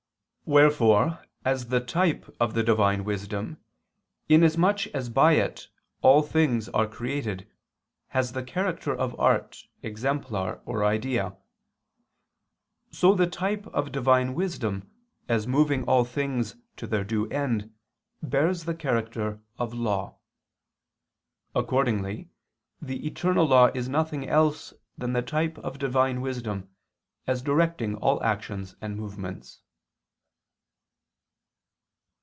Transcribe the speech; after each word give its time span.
Wherefore 0.53 1.23
as 1.45 1.67
the 1.69 1.79
type 1.79 2.25
of 2.37 2.55
the 2.55 2.61
Divine 2.63 3.05
Wisdom, 3.05 3.59
inasmuch 4.27 4.85
as 4.87 5.07
by 5.07 5.31
It 5.31 5.69
all 6.01 6.21
things 6.23 6.67
are 6.67 6.89
created, 6.89 7.49
has 8.09 8.33
the 8.33 8.43
character 8.43 8.93
of 8.93 9.17
art, 9.17 9.63
exemplar 9.81 10.61
or 10.65 10.83
idea; 10.83 11.37
so 12.91 13.15
the 13.15 13.27
type 13.27 13.65
of 13.67 13.93
Divine 13.93 14.33
Wisdom, 14.33 14.91
as 15.29 15.47
moving 15.47 15.85
all 15.85 16.03
things 16.03 16.57
to 16.75 16.85
their 16.85 17.05
due 17.05 17.29
end, 17.29 17.73
bears 18.21 18.65
the 18.65 18.75
character 18.75 19.39
of 19.57 19.73
law. 19.73 20.17
Accordingly 21.55 22.27
the 22.81 23.07
eternal 23.07 23.45
law 23.47 23.67
is 23.73 23.87
nothing 23.87 24.27
else 24.27 24.73
than 24.97 25.13
the 25.13 25.21
type 25.21 25.57
of 25.59 25.79
Divine 25.79 26.19
Wisdom, 26.19 26.67
as 27.25 27.41
directing 27.41 27.95
all 27.95 28.21
actions 28.21 28.75
and 28.81 28.97
movements. 28.97 29.61